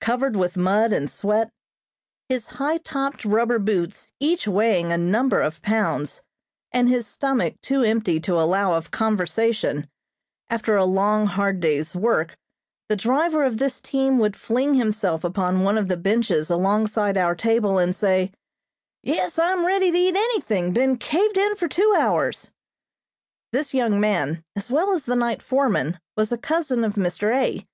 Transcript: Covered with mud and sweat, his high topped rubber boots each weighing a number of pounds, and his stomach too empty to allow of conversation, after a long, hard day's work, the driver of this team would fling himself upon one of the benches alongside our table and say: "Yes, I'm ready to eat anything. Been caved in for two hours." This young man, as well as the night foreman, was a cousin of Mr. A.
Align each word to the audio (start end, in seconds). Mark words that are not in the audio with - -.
Covered 0.00 0.34
with 0.34 0.56
mud 0.56 0.92
and 0.92 1.08
sweat, 1.08 1.48
his 2.28 2.48
high 2.58 2.78
topped 2.78 3.24
rubber 3.24 3.60
boots 3.60 4.10
each 4.18 4.48
weighing 4.48 4.90
a 4.90 4.98
number 4.98 5.40
of 5.40 5.62
pounds, 5.62 6.20
and 6.72 6.88
his 6.88 7.06
stomach 7.06 7.54
too 7.62 7.84
empty 7.84 8.18
to 8.18 8.32
allow 8.34 8.74
of 8.76 8.90
conversation, 8.90 9.88
after 10.48 10.74
a 10.74 10.84
long, 10.84 11.24
hard 11.26 11.60
day's 11.60 11.94
work, 11.94 12.36
the 12.88 12.96
driver 12.96 13.44
of 13.44 13.58
this 13.58 13.80
team 13.80 14.18
would 14.18 14.34
fling 14.34 14.74
himself 14.74 15.22
upon 15.22 15.60
one 15.60 15.78
of 15.78 15.86
the 15.86 15.96
benches 15.96 16.50
alongside 16.50 17.16
our 17.16 17.36
table 17.36 17.78
and 17.78 17.94
say: 17.94 18.32
"Yes, 19.04 19.38
I'm 19.38 19.64
ready 19.64 19.92
to 19.92 19.96
eat 19.96 20.16
anything. 20.16 20.72
Been 20.72 20.96
caved 20.98 21.38
in 21.38 21.54
for 21.54 21.68
two 21.68 21.94
hours." 21.96 22.50
This 23.52 23.72
young 23.72 24.00
man, 24.00 24.42
as 24.56 24.68
well 24.68 24.94
as 24.94 25.04
the 25.04 25.14
night 25.14 25.40
foreman, 25.40 26.00
was 26.16 26.32
a 26.32 26.38
cousin 26.38 26.82
of 26.82 26.94
Mr. 26.94 27.32
A. 27.32 27.64